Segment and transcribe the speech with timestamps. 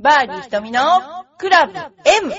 [0.00, 0.80] バーディー瞳の
[1.38, 2.32] クラブ M!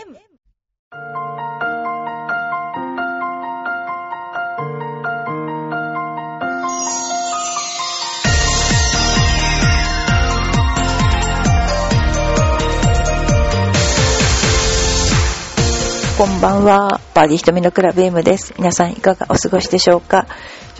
[16.18, 17.02] こんばんは。
[17.14, 18.54] バーディー瞳のクラブ M です。
[18.58, 20.28] 皆さんいかがお過ごしでしょうか？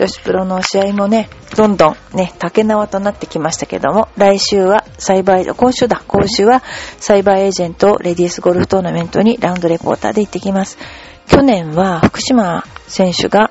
[0.00, 1.28] 女子プロの試合もね、
[1.58, 6.62] どんどんね、竹縄となってきましたけども、来週はサイバー、今週だ、今週は
[6.96, 10.78] サイバーエージェントレディースゴルフトーナメントにラウンドレポーターで行ってきます。
[11.26, 13.50] 去年は福島選手が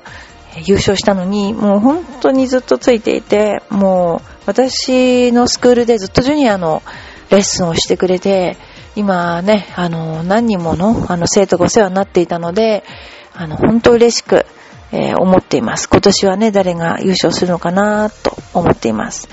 [0.64, 6.82] 優勝したのに、もう本当にずっとついていて、もう私のスクールでずっとジュニアの
[7.30, 8.56] レッスンをしてくれて、
[8.96, 12.82] 今ね、あの、何人もの、あの、生徒がお世話になっていたので、
[13.34, 14.46] あの、本当嬉しく、
[14.92, 15.88] えー思っています。
[15.88, 19.28] 今年はね、誰が優勝するのかなと思っています。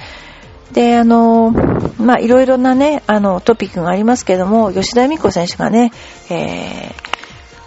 [0.72, 1.52] で、あの、
[1.98, 5.92] まあ、いろいろなね、あの、トピックがありますけども、吉田美子選手がね、
[6.30, 7.08] えー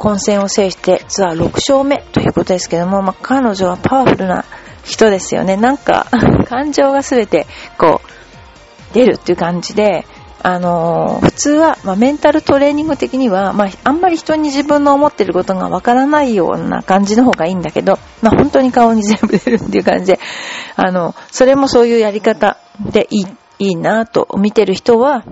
[0.01, 4.47] 混戦を制してツアー6勝目ということですけども、まあ、彼女はパワフルな
[4.83, 5.59] 人ですよね。
[5.59, 6.07] なんか、
[6.49, 10.07] 感情がすべて、こう、出るっていう感じで、
[10.43, 20.21] あの普通は、まあ、メンタルトレーニング的には、まあ、あんまり人に自分の思ってることがわからないような感じの方がいいんだけど、まあ、本当に顔に全部出るっていう感じで、
[20.77, 22.57] あの、それもそういうやり方
[22.91, 23.27] でいい、
[23.59, 25.25] いいなと、見てる人は、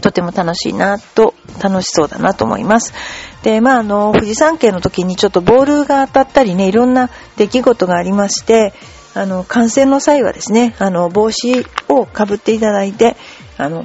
[0.00, 2.94] とても楽しいなと、楽しそうだなと思います。
[3.42, 8.72] で、まあ、あの、富士山系の時にちょっとボールが当たったりね、いろんな出来事がありまして、
[9.14, 13.16] あの、観戦の際はですね、あの、帽子をかぶっていただいて、
[13.58, 13.84] あの、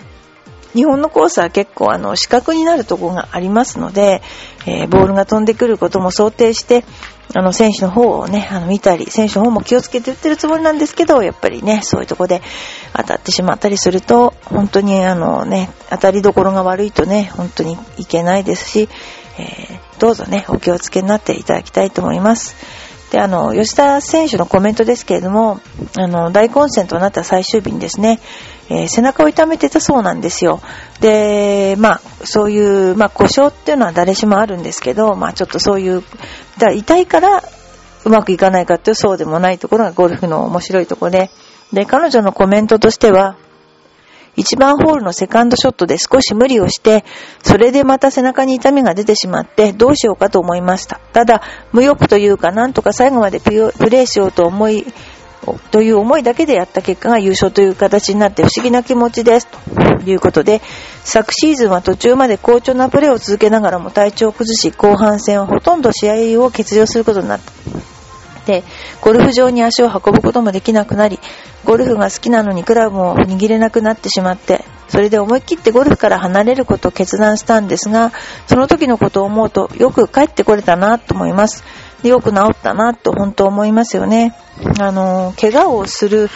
[0.77, 4.21] 日本のコースは結構あの四角になるところがありますので、
[4.67, 6.85] えーボールが飛んでくることも想定して、
[7.35, 12.43] あの選手の方をね、あの見たり、選手の方も気をつけて打ってるつもりなんですけど、やっぱりね、そういうとこで
[12.95, 18.89] 当たってしまったりすると、本当にあのね、当たりどころが悪いとね、本当にいけないですし、
[19.39, 22.55] えーどうぞね、お気をつけになっていただきたいと思います。
[23.11, 25.59] で、あの、吉田選手のコメントですけれども、
[25.97, 28.19] あの、大混戦となった最終日にですね、
[28.69, 30.61] えー背中を痛めてたそうなんですよ。
[30.99, 36.03] で、まあ、そういう、まあ、故障っていうのは誰しもあるんですけど、まあ、ちょっとそういう、
[36.57, 37.43] だ痛いから
[38.05, 41.29] うまくいかないかっていうそうでもないところがゴルフの面白いところで、
[41.73, 43.37] で、彼女のコメントとしては、
[44.37, 47.03] 1番ホールのセカンドショットで少し無理をして、
[47.43, 50.99] それでまた背中に痛みが出てしまって、どうしようかと思いました。
[51.11, 51.41] ただ、
[51.73, 54.85] 無欲というか、なんとか最後までプヨプレーしようと思い、
[55.71, 59.47] という思いだけでやった結果が優勝という形になって不思議な気持ちです。
[59.47, 60.61] ということで、
[61.03, 67.51] 昨シーズンは途中まで好調なプレーを続けながらも体調を崩し、後半戦はほとんど試合を欠場することになった。
[68.47, 68.63] で、
[69.01, 71.19] ゴルフ場に足を運ぶこともできなくなり、
[71.65, 78.13] ゴルフが好きなのにクラブも握れなくなってしまって、それで思い切ってゴルフから離れることを決断したんですが、
[78.47, 81.63] その時のことを思うとよく帰ってこれたなと思います。
[82.03, 84.35] よく治ったなと本当思いますよね。
[84.79, 86.29] あの、怪我をする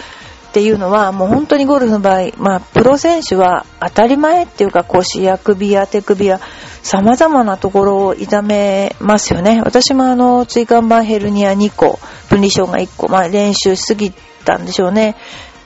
[0.51, 6.41] っていうのはもう本当にゴルフの場合、まあ、プロ選手は当たり前っていうか腰や首や手首や
[6.83, 9.61] 様々なところを痛めますよね。
[9.63, 11.99] 私もあの、椎間板ヘルニア2個、
[12.29, 14.11] 分離症が1個、まあ練習しすぎ
[14.43, 15.15] たんでしょうね。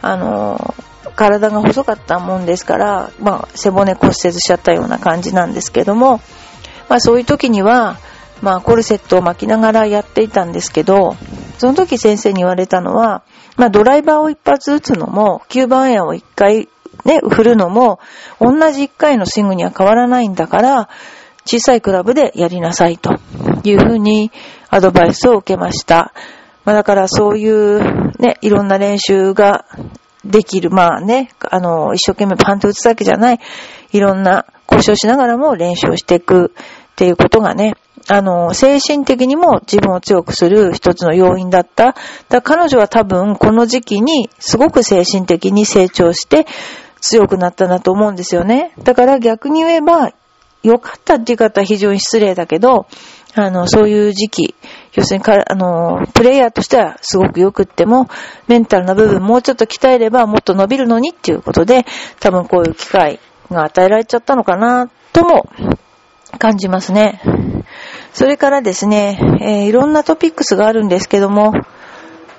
[0.01, 0.75] あの、
[1.16, 6.19] 体が細かったもんですから、まあ背骨骨折しちゃったような感じなんですけども、
[6.89, 7.97] まあそういう時には、
[8.41, 11.16] まあコルセットを巻きながらやっていたんですけど、
[11.57, 13.23] その時先生に言われたのは、
[13.57, 16.68] まあドライバーを一発打つのも、9番エアを一回
[17.06, 18.00] ね、振るのも、
[18.40, 20.90] 同じ1回のスイングには変わらないんだから、
[21.45, 23.16] 小さいクラブでやりなさいと
[23.63, 24.31] いうふうに
[24.69, 26.13] アドバイスを受けました。
[26.63, 27.79] まあだからそういう
[28.19, 29.66] ね、いろんな練習が
[30.24, 30.72] できる。
[30.72, 33.40] まあね、あの、一生懸命パンと打つだけじゃない、
[33.91, 36.53] いろんな交渉しながらも練習をしていく
[36.95, 37.75] っていうことがね、
[38.07, 41.95] あの、精神的にも自分を強くする一つの要因だった。
[42.29, 46.45] だから彼女は多分この時期にすごく精神的に成長して
[47.01, 48.72] 強くなったんだと思うんですよね。
[48.81, 50.13] だから逆に言えば、
[50.63, 52.88] 良かったっていう方は非常に失礼だけど、
[53.36, 54.56] あの、そういう時期、
[54.94, 58.07] 要するにか、あの、プレイヤーとしてはすごく良くっても、
[58.48, 61.86] メンタルな部分もうちょっと鍛えればもっと伸びるのにっていうことで、
[62.19, 63.19] 多分こういう機会
[63.51, 65.50] が与えられちゃったのかな、とも
[66.38, 67.22] 感じますね。
[68.14, 71.54] それからですね、えーいろんなトピックスがあるんですけども、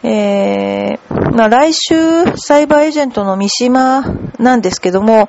[0.02, 1.94] えーまあ、来週、
[2.36, 4.02] サイバーエージェントの三島
[4.38, 5.28] なんですけども、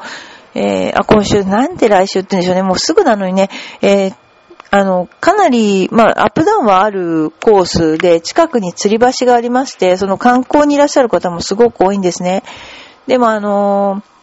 [0.54, 3.50] えーあ、今週、なんで来週って言うんでしょうね、もうすぐなのにね、
[3.82, 4.16] えー
[4.70, 12.44] あの、かなり、まあ、アップダウンはあるコースで、近くに吊り橋がありまして、その観光にいらっしゃる方もすごく多いんですね。
[13.08, 14.18] でも、あのー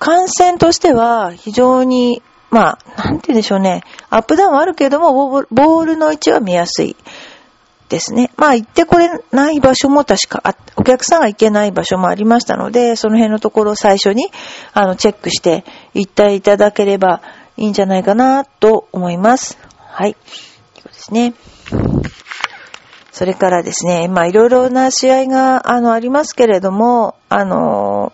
[0.00, 2.22] 感染としては非常に、
[2.54, 3.82] まあ、なんて言うんでしょうね。
[4.10, 6.96] アップダウンはあるけれども、ボールの位置は見やすい。
[7.88, 8.30] ですね。
[8.36, 14.30] まあ行ってこれない場所も確かあ、お客さんが行けない場所もありましたので、その辺のところを最初に、
[14.72, 15.64] あの、チェックして
[15.94, 17.20] 行っていただければ
[17.56, 19.58] いいんじゃないかなと思います。
[19.76, 20.16] はい。
[20.74, 21.34] そうことですね。
[23.14, 28.12] それからですね、まあいろいろな試合が、あの、ありますけれども、あの、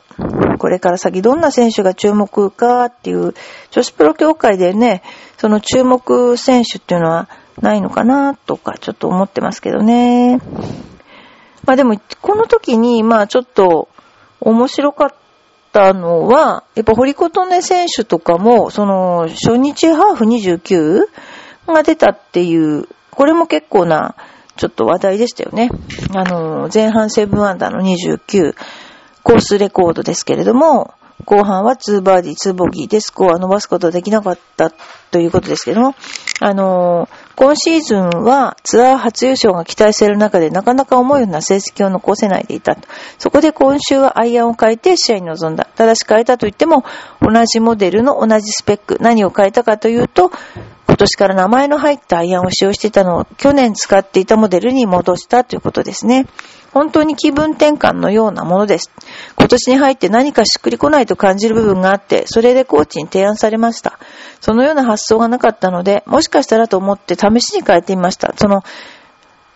[0.59, 3.33] これから先どんな選手が注目かっていう、
[3.71, 5.03] 女子プロ協会でね、
[5.39, 7.31] その注目選手っていうのは
[7.63, 10.39] ないのかなとかちょっと思ってますけどね。
[11.65, 13.89] まあでも、この時に、まあちょっと
[14.39, 15.15] 面白かっ
[15.73, 21.07] たのは、やっぱ堀琴音選手とかも、その初日ハーフ29
[21.69, 24.15] が出たっていう、これも結構な、
[24.61, 25.71] ちょっと話題でしたよね。
[26.15, 28.55] あの、前半7アンダーの29、
[29.23, 30.93] コースレコードですけれども、
[31.25, 34.71] 後半は2バーディー、2ボギーでスコアを伸ばすことができなかった
[35.11, 35.95] ということですけども、
[36.41, 42.77] あの、今シーズンはツアー初優勝が期待される中でなかなか思うような成績を残せないでいた。
[43.19, 45.67] そこで今週はアイアンを変えて試合に臨んだ。
[45.75, 46.85] ただし変えたといっても
[47.23, 48.99] 同じモデルの同じスペック。
[49.01, 50.31] 何を変えたかというと、
[50.91, 56.27] 今年から名前の入ったアイアンを使用していたのを去年使っていたモデルに戻したということですね。
[56.73, 58.91] 本当に気分転換のようなものです。
[59.39, 64.01] 今年に入って何かしっくりこないと感じる部分があって、それでコーチに提案されました。
[64.41, 68.35] そのような発想がなかったので、もしかしたらと思って試しに変えてみました。
[68.37, 68.65] その、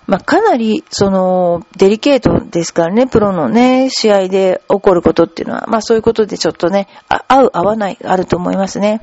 [0.06, 9.00] まあ、かなり、その、デリケートですからね、プロのね、試合で起こることっていうのは、まあそういうことでちょっとね、合う合わないあると思いますね。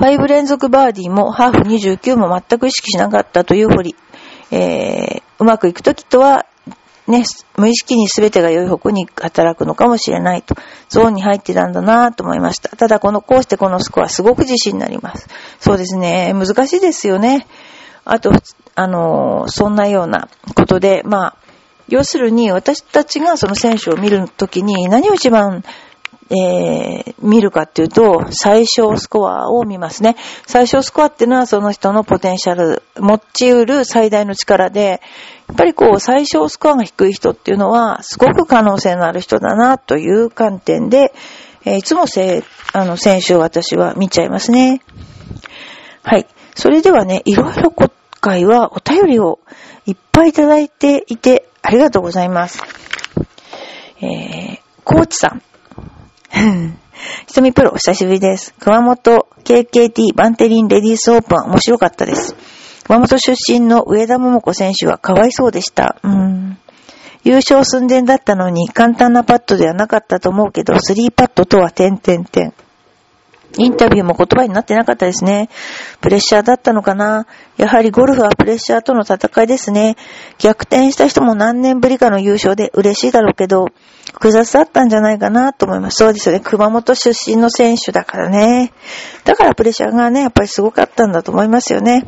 [0.00, 3.94] 5連続バーディーもハーフ29も全く意識しなかったという堀。
[4.50, 6.46] えー、うまくいくときとは
[7.10, 7.24] ね、
[7.56, 10.54] 無意識に全てが良い方向に働くのかもしれないと、
[10.88, 12.74] ゾーンに入ってたんだなと思いました。
[12.76, 15.28] ただこの、こうしてこのスコアすごく自信になります。
[15.58, 17.46] そうですね、難しいですよね。
[18.04, 18.32] あと、
[18.76, 21.36] あの、そんなようなことで、まあ、
[21.88, 25.64] 要するに私たちがその選手を見るときに何を一番
[26.30, 30.16] えー、見るかっていうと、最小スコアを見ますね。
[30.46, 35.00] 最小スコアっていうのはその人のポテンシャル、持ち得る最大の力で、
[35.48, 41.12] やっぱりこう、最小スコアが低い人っていうのは、すごく可能性のある人だな、という観点で、
[41.64, 44.82] えー、いつもせ、あの、選手を私は見ちゃいますね。
[46.04, 46.28] はい。
[46.54, 47.90] それではね、いろいろ今
[48.20, 49.40] 回はお便りを
[49.86, 52.62] いっぱいいただいていて、ありがとうございます。
[54.00, 55.42] えー、コーチさん。
[57.26, 58.54] ひとみプロ、久しぶりです。
[58.60, 62.34] 熊本 KKT バンテリンレディースオープン面白かったです。
[62.84, 65.96] 熊本出身の上田桃子選手はかわいそうでした。
[66.02, 66.58] うん
[67.22, 72.54] 優勝寸前だったのに簡単なパットではなかったと思うけど、スリーパットとは点々点。
[73.56, 75.48] インタビューも言葉になってなかったですね。
[76.00, 77.26] プレッシャーだったのかな
[77.56, 79.96] やはりゴルフはプレッシャーとの戦いですね。
[80.38, 83.66] 逆転した人も何年ぶりかの優勝で嬉しいだろうけど、
[84.12, 85.96] 複雑だったんじゃないかなと思います。
[85.96, 86.40] そうですよね。
[86.40, 88.72] 熊本出身の選手だからね。
[89.24, 92.04] だからプレッシャーがね、やっぱりすごかったんだと思いますよね。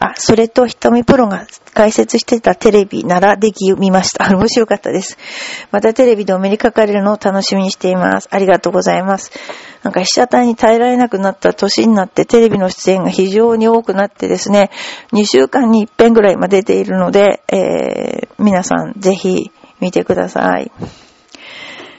[0.00, 4.30] あ、それと瞳プロが解説してたテレビならでき見ました。
[4.34, 5.18] 面白かったです。
[5.70, 8.28] またテレビでお目にかかれるのを楽しみにしています。
[8.30, 9.32] ありがとうございます。
[9.82, 14.70] なんか被写体に耐えられなくなった年になってテレビの出演が非常に多くなってですね、
[15.12, 19.50] 2週間に1遍ぐらい今出ているので、えー、皆さんぜひ
[19.80, 20.70] 見てください。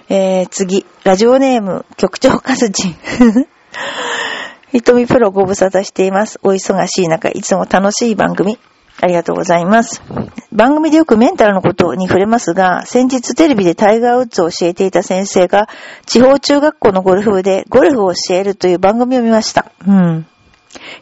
[0.09, 2.95] えー、次、ラジオネーム、局長カズチン。
[4.71, 6.39] 瞳プロご無沙汰しています。
[6.43, 8.59] お忙しい中、いつも楽しい番組。
[9.01, 10.01] ありがとうございます。
[10.51, 15.67] 番組でよくメンタルのことに触れますが、先日テレビでタイガーウッズを教えていた先生が、
[16.05, 19.71] 地方中学校のゴルフ部でゴルフを教えるという番組を見ました。
[19.85, 20.25] うん。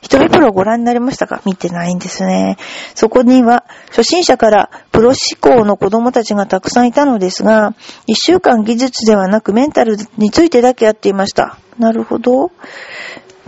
[0.02, 1.42] 瞳プロをご覧になりましたか？
[1.46, 2.58] 見てないんですね。
[2.94, 7.74] そこには、初心者からプロ志向の子供たちがたくさんいたのですが、
[8.06, 11.58] 一週間技術ではなくメンタルについてだけやっていました。
[11.80, 12.52] なるほど。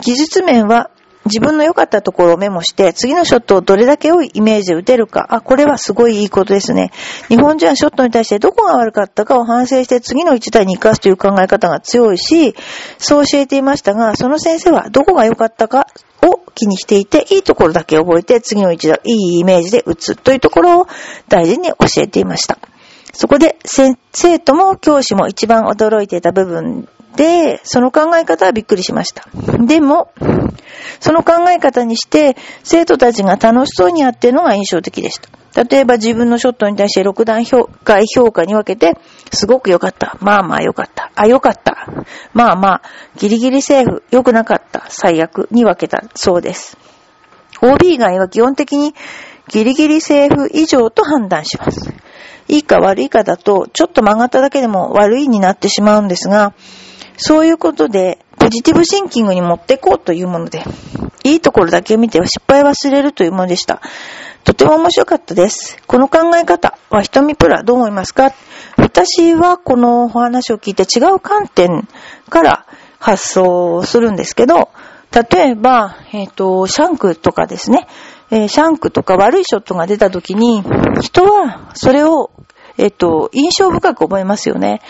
[0.01, 0.89] 技術面は
[1.25, 5.27] 自分の良かったところをメモして、次のショットをどれだけ良いイメージで打てるか。
[5.29, 6.91] あ、これはすごいいいことですね。
[7.29, 12.55] 日本人はショットに対してどこが悪かったかを反省して次の一台に活かすという考え方が強いし、
[12.99, 15.87] そう教えていましたが、その先生はどこが良かったか
[16.21, 20.87] を気にしていて、いいところだけ覚えて次の一台、いいイメージで打つというところを
[21.27, 22.59] 大事に教えていました。
[23.13, 29.25] そこで先生とも教師も一番驚いていた部分で、その考え方はびっくりしました。
[29.65, 30.11] でも、
[30.99, 35.29] その考え方にして、生徒たちが楽しそうにやってるのが印象的でした。
[35.63, 38.97] 例えば自分のショットに対して6段評価、評価に分けて、
[39.31, 40.17] すごく良かった。
[40.19, 41.11] まあまあ良かった。
[41.15, 41.87] あ、良かった。
[42.33, 42.81] まあまあ、
[43.17, 44.03] ギリギリセーフ。
[44.11, 44.85] 良くなかった。
[44.89, 46.77] 最悪に分けたそうです。
[47.61, 48.93] OB 以外は基本的に
[49.47, 51.93] ギリギリセーフ以上と判断します。
[52.47, 56.53] いいか悪いかだと、ちょっと曲がっただけでも悪いになってしまうんですが、
[57.17, 60.63] そういうことで、ポジティブシンキングに持っていこうというもので、
[61.23, 63.81] いいところだけ見て失敗忘れるというものでした。
[64.43, 65.81] とても面白かったです。
[65.87, 68.33] この考え方は瞳プラどう思いますか？
[68.77, 71.87] 私はこのお話を聞いて違う観点
[72.29, 72.67] から
[72.99, 74.69] 発想するんですけど、
[75.11, 77.87] 例えば、えっ、ー、と、シャンクとかですね、
[78.29, 80.61] えー、シャンクとか悪いショットが出た時に、
[81.01, 82.29] 人はそれを、
[82.77, 84.83] えっ、ー、と、印象深く覚えますよね。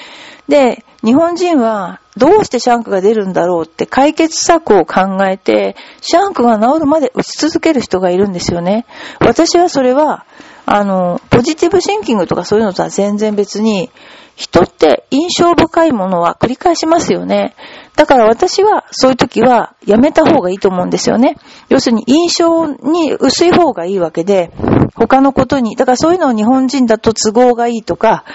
[0.50, 8.86] で、日本人はどうしてシャンクが出るんだろうって解決策を考えて、シャンクが治るまで打ち続ける人がいるんですよね。
[9.20, 10.26] 私はそれは、
[10.66, 13.92] あの、ポジティブシンキングとかそういうのとは全然別に、
[14.36, 17.56] 人って印象深いものは繰り返しますよね。
[17.96, 21.38] だから私はそういう時はやめた方がいいと思うんですよね。
[21.70, 24.52] 要するに印象に薄い方がいいわけで、
[24.94, 28.26] 他のことに、だからそういうのを日本人だと都合がいいとか、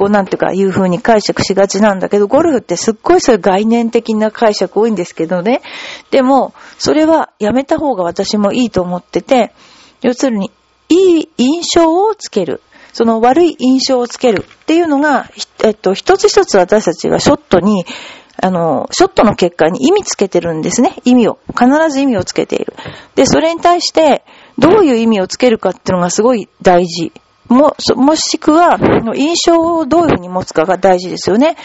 [0.00, 5.60] こうなんていうかいう風に解釈しがちなんだけど、ゴルフってすっごいそういう概念的な解釈多いんですけどね。
[6.10, 9.52] でも、それはやめた方が私もいいと思ってて、
[10.00, 10.50] 要するに、
[10.88, 12.62] いい印象をつける。
[12.94, 15.30] その悪い印象をつけるっていうのが、
[15.62, 17.84] えっと、一つ一つ私たちがショットに、
[18.42, 20.96] あの、ショットの結果に意味つけてるんですね。
[21.04, 21.38] 意味を。
[21.48, 22.72] 必ず意味をつけている。
[23.16, 24.24] で、それに対して、
[24.58, 27.12] どういう意味をつけるかっていうのがすごい大事。
[27.50, 28.78] も、もしくは、
[29.14, 31.56] 印象をどういうふうに持つかが大事ですよね。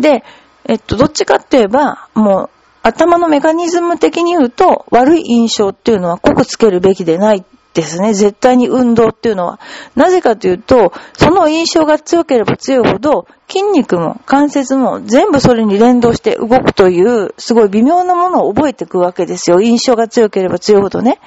[0.00, 0.24] で、
[0.68, 2.50] えっと、どっちかって言えば、もう、
[2.82, 8.14] 頭のメカニズム的に言うと、悪い印象っていうのは濃くつけるべきでないですね。
[8.14, 9.60] 絶対に運動っていうのは。
[9.94, 19.60] なぜかというと、その印象が強ければ強いほど、筋肉も関節も全部それに連動して動くという、すごい微妙なものを覚えていくわけですよ。
[19.60, 21.18] 印象が強ければ強いほどね。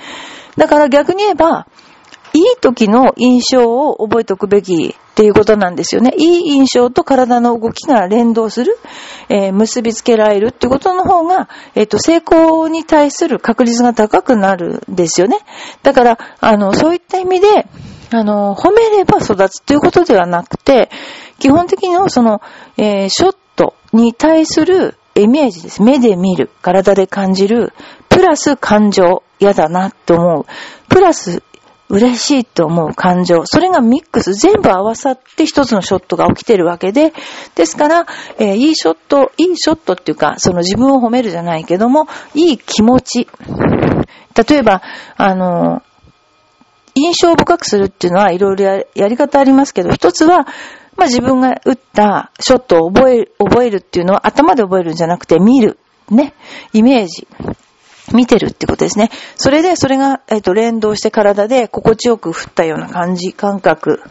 [0.58, 1.68] だから逆に言えば、
[2.34, 6.14] いい時の印象を覚えておくべきっていうことなんですよね。
[6.18, 8.78] いい印象と体の動きが連動する、
[9.30, 15.40] えー、結びつけられるっていうことの方が、えっ、ー、と、成功に対する確率が高くなるんですよね。
[15.84, 17.68] だから、あの、そういった意味で、
[18.12, 20.90] あの、褒めれば育つっていうことではなくて、
[21.40, 22.42] 基本的にその、
[22.78, 25.82] えー、ショットに対するイメージです。
[25.82, 27.74] 目で見る、体で感じる、
[28.08, 30.46] プラス感情、嫌だなって思う。
[30.90, 31.44] プラス
[31.90, 37.14] 嬉しいと思う感情、それがミックス、全部合わさって一つのショットが起きてるわけで、
[37.56, 38.06] ですから、
[38.38, 43.28] えー、いいショット、いいショットっていうか、その自分を褒めるじゃないけども、いい気持ち。
[44.48, 44.84] 例えば、
[45.18, 45.82] あの、
[46.94, 50.46] 印象深くするっていうのはいろいろやり方ありますけど、一つは、
[50.96, 55.80] まあ、自分が打ったショットを覚える、覚えるっていうのは頭で覚えるんじゃなくて見る。
[56.12, 56.34] ね。
[56.74, 57.28] イメージ。
[58.14, 59.10] 見てるってことですね。
[59.36, 64.02] それで、それが、えっ、と、連動して体で心地よく振ったような感じ、感覚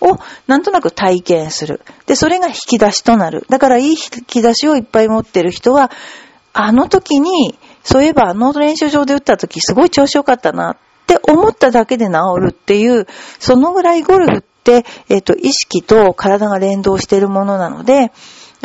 [0.00, 1.80] をなんとなく体験する。
[2.06, 3.46] で、それが引き出しとなる。
[3.48, 5.90] だから、いい引き出しをいっぱい持ってる人は、
[6.52, 10.76] あの時に、そういえばあの練習場で打った時すごい調子良かったなっ
[11.06, 13.06] て思っただけで治るっていう、
[13.38, 18.12] そのぐらいゴルフって、えっ、と、意識と体が連動しているものなので、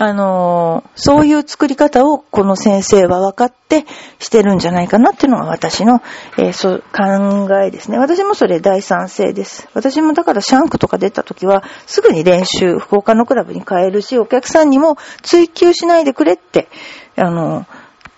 [0.01, 3.85] あの、そういう作り方をこの先生は分かって
[4.17, 6.01] してるんじゃないかなっていうのが私の、
[6.37, 7.97] えー、そう考えですね。
[7.97, 9.67] 私もそれ大賛成です。
[9.73, 16.69] 私もだからシャンクとか出た時はすぐに練習、他のクラブに変えるし、お客さんにも追求しないでくれって、
[17.17, 17.65] あの、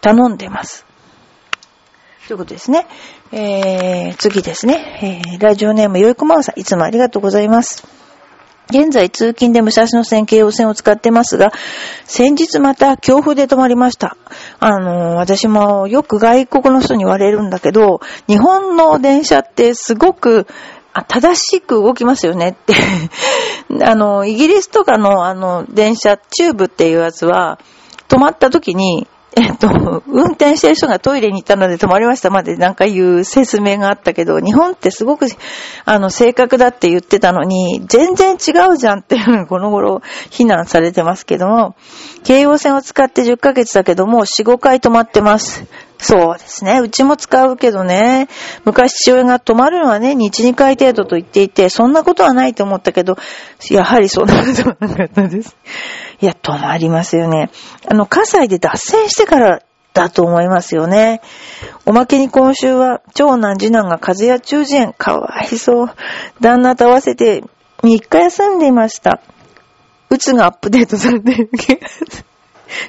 [0.01, 0.85] 頼んでます。
[2.27, 2.85] ということですね。
[3.31, 5.23] えー、次ですね。
[5.33, 8.00] えー、ラジオネームよいこまおさん、いつもありがとうございます。
[8.72, 11.51] 現在通勤で武蔵野線京王線を使ってますが、
[12.06, 14.18] 先日また強風で止まりました。
[14.60, 20.48] あの、私もよく外国の人に言われるんだけど、日本の電車ってすごく
[21.08, 22.74] 正しく動きますよねって
[23.86, 27.60] あの、イギリスとかのあの、電車、チューブっていうやつは、
[28.08, 35.25] 止まった時に、えっと、運転してる人がトイレに行ったので止まりましたまでなんかいう説明があったけど、日本ってすごく、
[35.85, 41.75] あの、正確だって言ってたのに、全然違うじゃんっていうふうにこの頃非難されてますけども、
[42.23, 45.65] 京王線を使って10ヶ月だけども、4、5回止まってます。
[46.01, 46.79] そうですね。
[46.79, 48.27] うちも使うけどね。
[48.65, 53.17] 昔父親が泊まるのはね、日2回程度と言っていて、そんなことはないと思ったけど、
[53.69, 55.55] やはりそんなことはなかったです。
[56.22, 57.50] いや、止まりますよね。
[57.88, 59.63] あの、火災で脱線してから
[59.94, 61.22] だと思いますよね。
[61.86, 65.88] おまけに今週は、長男次男が風邪や中耳炎、かわいそう。
[66.40, 67.44] 旦那と合わせて
[67.84, 69.20] 3日休んでいました。
[70.10, 71.50] うつがアップデートされてる。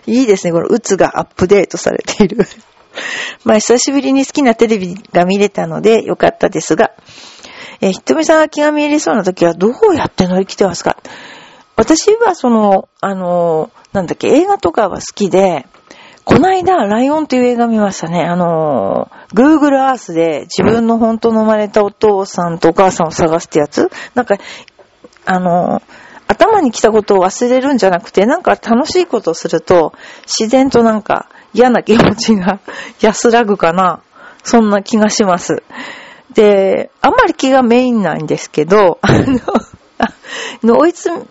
[0.06, 2.46] いいですね、このうつがアップデートされている。
[3.44, 6.92] まあ、久しぶりに好きなテレビが見れたのでよかったですが、
[7.80, 10.96] え、ひとみさんが気が見えりそうな時はどうやって乗り切ってますか？
[11.82, 15.66] 私はその、あの、なんだっけ、映画とかは好きで、
[16.22, 18.22] この間、ライオンという映画見ましたね。
[18.22, 24.36] あのー、Google Earth で自分の本当の生まれたお父さんとお母さんを探すってやつなんか、
[25.24, 25.82] あの、
[26.28, 29.92] 頭に来たことを忘れるんじゃなくて、なんか楽しいことをすると、
[30.26, 32.60] 自然となんか嫌な気持ちが
[33.02, 34.02] 安らぐかな。
[34.44, 35.64] そんな気がします。
[36.32, 39.08] で、あんまり気がメインなんですけど、あ
[40.62, 41.24] の、追い詰め、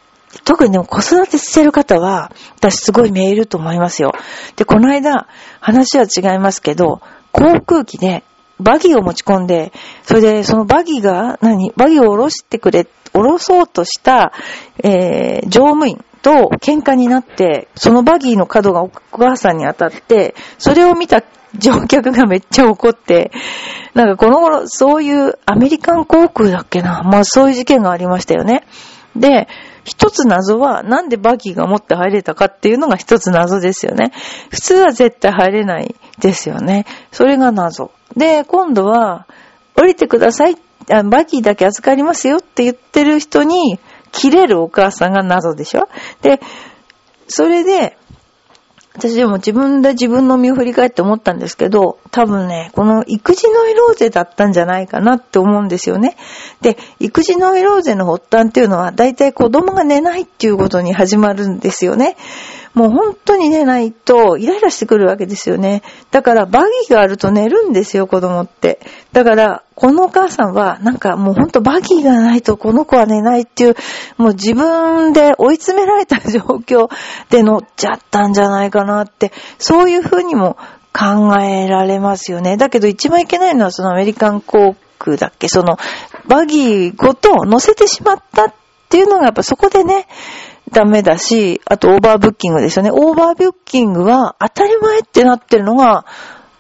[0.44, 4.14] 特にでも子育てしてる方は、私すごいメールと思いますよ。
[4.56, 5.28] で、この間、
[5.60, 8.24] 話は違いますけど、航空機で
[8.60, 9.72] バギーを持ち込んで、
[10.04, 14.32] それでそのバギーが、何バギーを下ろしてくれ、下ろそうとした、
[14.84, 21.24] えー、乗務員と喧嘩になって、そのバギーの角がお母さんに当たって、それを見た
[21.58, 23.32] 乗客がめっちゃ怒って、
[23.94, 27.04] なんかこの頃、そういうアメリカン航空だっけな？
[27.04, 28.64] まあそういう事件がありましたよね。
[29.18, 29.50] で、
[29.84, 34.12] 一つ謎は、なんでバギーが持って入れたかっていうのが一つ謎ですよね。
[34.50, 36.86] 普通は絶対入れないですよね。
[37.12, 37.92] それが謎。
[38.16, 39.28] で、今度は、
[39.76, 40.58] 降りてください。
[41.06, 43.80] バギーだけ預かりますよって言ってる人に、
[44.12, 45.88] 切れるお母さんが謎でしょ
[46.22, 46.42] で、
[47.28, 47.98] それで、
[48.94, 56.18] 私でも自分で自分の身を振り返って思ったんですけど、多分ね、この育児ノイローゼだったんじゃないかなって思うんですよね。
[56.60, 62.18] で、育児ノイローゼの発端っていうのは、大体子供が寝ないっていうことに始まるんですよね。
[62.74, 65.82] もう本当に寝ないとイライラしてくるわけですよね。
[66.10, 68.80] だからバギーがあると寝るんですよ、子供って。
[69.12, 73.76] だから、このお母さんは、なんかもう本当バギーがないとこの子は寝ないっていう、
[74.18, 76.90] もう自分で追い詰められた状況
[77.30, 80.58] で乗っちゃったんじゃないかなって、そういうふうにも
[80.94, 82.58] 考えられますよね。
[82.58, 85.78] だけど一番いけないのはそのアメリカン航空だっけ、その
[86.28, 88.54] バギーごと乗せてしまったっ
[88.90, 90.08] ていうのがやっぱそこでね、
[90.72, 92.92] ダメだし、あとオーバーブッキングですよね。
[92.92, 96.06] オーバーブッキングは当たり前ってなってるのが、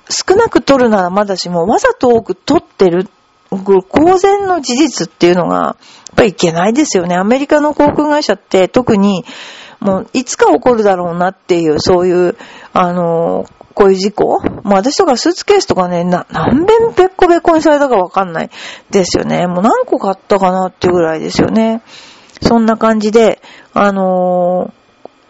[0.09, 3.07] 少なく取るならまだしも、わざと多く取ってる、
[3.49, 5.75] 公然の事実っていうのが、やっ
[6.15, 7.15] ぱりいけないですよね。
[7.15, 9.25] アメリカの航空会社って特に、
[9.79, 12.37] もういつか起こるだろうなっていう、そういう、
[12.73, 18.49] あのこういう事故もう私とかスーツケースとかね、な、何遍べっこべっこにされたかわかんない
[18.89, 19.47] ですよね。
[19.47, 21.81] もう何個買ったかなっていうぐらいですよね。
[22.41, 23.41] そんな感じで、
[23.73, 24.73] あの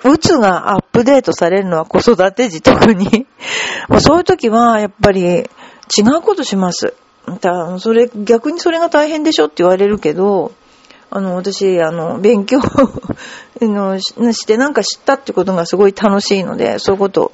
[0.04, 3.28] ー、うつがアップデートされるのは子育て時特に
[4.00, 5.43] そういう時は、やっぱり違
[6.17, 6.93] うことします。
[7.39, 10.52] だそれ、逆にそれが大変でしょって言われるけど、
[11.12, 12.60] あの、私、あの、勉強
[13.62, 17.32] のしてなんか知ったってことがすごい楽しいので、そういうこと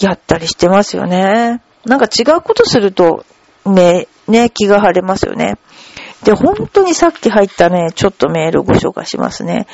[0.00, 1.62] やったりしてますよね。
[1.86, 3.24] なんか違うことすると、
[3.64, 5.58] ね、ね、気が晴れますよね。
[6.24, 9.66] で、本当にさっき入ったね、ちょっとメールをご紹介しますね。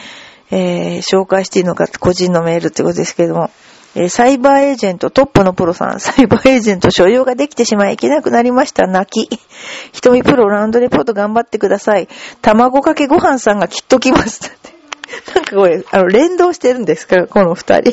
[0.50, 3.50] えー、紹介していいのか個人のメールってことですけども。
[3.94, 8.86] えー、サイバーエージェント、トップのプロさん、 サイバーエージェント所有ができてしまい、いけなくなりました。
[8.86, 9.40] 泣き。
[9.92, 12.08] 瞳プロラウンドレポート頑張ってください。
[12.40, 14.52] 卵かけご飯さんがきっと来ます。
[15.34, 17.92] なんかこれ、あの、連動してるんですかこの二人。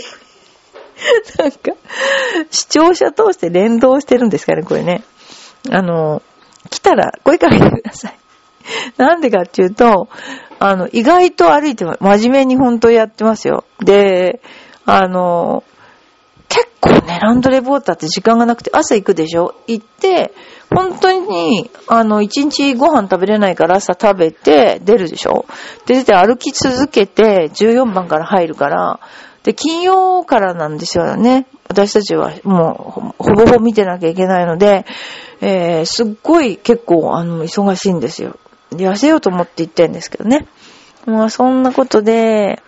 [1.40, 1.58] なんか、
[2.52, 5.04] 視聴者通して連動してるんですかねこれね。
[5.72, 6.22] あの、
[6.70, 8.18] 来たら声かけてください。
[8.98, 10.10] なんでかっていうと、
[10.60, 13.64] あの、意外と歩いて真面目に本当やってますよ。
[13.80, 14.42] で、
[14.86, 15.64] あの、
[16.50, 19.54] 結構ね、ランドレポーターって時間がなくて朝行くでしょ？
[19.68, 20.34] 行って、
[20.74, 25.46] 本当に、あの、一日ご飯食べれないから朝食べて出るでしょ？
[25.86, 29.00] で、出て歩き続けて14番から入るから、
[29.44, 31.48] で、金曜からなんですよね。
[31.70, 34.86] 私たちはもう、ほぼほぼ見てなきゃいけないので、
[35.42, 38.36] えー、すっごい結構、あの、忙しいんですよ。
[38.72, 40.48] 痩せようと思って言ってんですけどね。
[41.06, 42.62] まあ、そんなことで、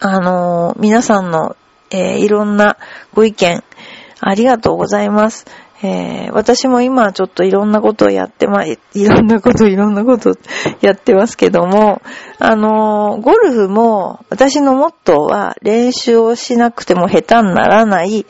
[0.00, 1.56] あのー、皆さんの、
[1.90, 2.76] えー、いろんな
[3.14, 3.62] ご意見、
[4.20, 5.46] ありがとうございます。
[5.80, 10.34] えー、私も今ちょっといろんなことをやってまい、いろんなこといろんなこと
[10.82, 12.02] やってますけども、
[12.40, 18.26] あのー、ゴルフも私のモットーは練習をしなくても下手にならない、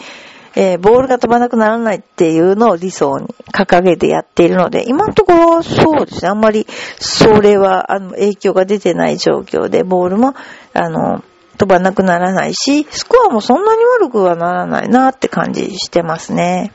[0.55, 6.67] えー、ボールが飛ばなくならないっていうのを理想に掲げてやっているので、今のところそうですね、あんまり
[6.99, 10.35] それはあの影響が出てない状況で、ボールも、
[10.75, 11.23] あの、
[11.59, 16.73] 飛ばなくならないし、スコアもそんなに悪くはならないなって感じしてますね。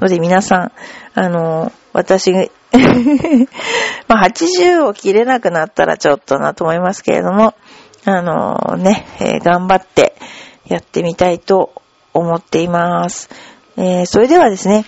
[0.00, 0.72] ので皆さん、
[1.14, 2.32] あの、私、
[4.08, 7.54] まあ80を切れなくなったらちょっとなと思いますけれども、
[8.04, 10.14] あのね、えー、頑張って
[10.66, 11.72] やってみたいと
[12.12, 13.28] 思っています。
[13.76, 14.84] えー、それではですね、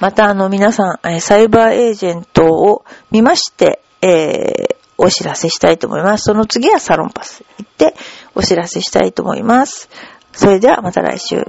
[0.00, 6.24] またあの皆さん、サイバーエージェントを見まして、えー、お知らせしたいと思います。
[6.24, 7.94] その次はサロンパス行って
[8.34, 9.88] お知らせしたいと思います。
[10.32, 11.46] それではまた来週。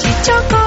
[0.00, 0.59] しチョコ